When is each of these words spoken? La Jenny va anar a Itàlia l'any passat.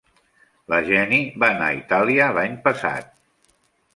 La 0.73 0.79
Jenny 0.87 1.19
va 1.43 1.49
anar 1.57 1.69
a 1.73 1.77
Itàlia 1.81 2.31
l'any 2.39 2.55
passat. 2.65 3.13